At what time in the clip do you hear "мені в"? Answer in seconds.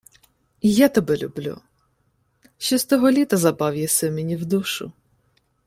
4.11-4.45